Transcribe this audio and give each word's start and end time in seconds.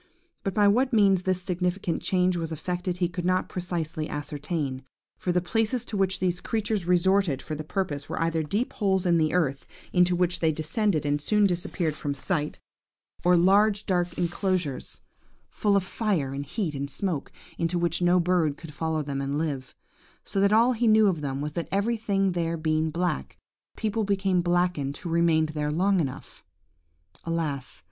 But 0.43 0.55
by 0.55 0.67
what 0.67 0.91
means 0.91 1.21
this 1.21 1.43
significant 1.43 2.01
change 2.01 2.35
was 2.35 2.51
effected 2.51 2.97
he 2.97 3.07
could 3.07 3.23
not 3.23 3.49
precisely 3.49 4.09
ascertain; 4.09 4.81
for 5.19 5.31
the 5.31 5.43
places 5.43 5.85
to 5.85 5.95
which 5.95 6.19
these 6.19 6.41
creatures 6.41 6.87
resorted 6.87 7.39
for 7.39 7.53
the 7.53 7.63
purpose 7.63 8.09
were 8.09 8.19
either 8.19 8.41
deep 8.41 8.73
holes 8.73 9.05
in 9.05 9.19
the 9.19 9.31
earth, 9.31 9.67
into 9.93 10.15
which 10.15 10.39
they 10.39 10.51
descended, 10.51 11.05
and 11.05 11.21
soon 11.21 11.45
disappeared 11.45 11.93
from 11.93 12.15
sight, 12.15 12.57
or 13.23 13.37
large 13.37 13.85
dark 13.85 14.17
enclosures, 14.17 15.01
full 15.51 15.75
of 15.77 15.83
fire 15.83 16.33
and 16.33 16.47
heat 16.47 16.73
and 16.73 16.89
smoke, 16.89 17.31
into 17.59 17.77
which 17.77 18.01
no 18.01 18.19
bird 18.19 18.57
could 18.57 18.73
follow 18.73 19.03
them 19.03 19.21
and 19.21 19.37
live; 19.37 19.75
so 20.23 20.39
that 20.41 20.51
all 20.51 20.73
he 20.73 20.87
knew 20.87 21.05
of 21.05 21.21
them 21.21 21.41
was 21.41 21.51
that 21.51 21.69
everything 21.71 22.31
there 22.31 22.57
being 22.57 22.89
black, 22.89 23.37
people 23.77 24.03
became 24.03 24.41
blackened 24.41 24.97
who 24.97 25.09
remained 25.09 25.49
there 25.49 25.69
long 25.69 25.99
enough. 25.99 26.43
Alas! 27.23 27.79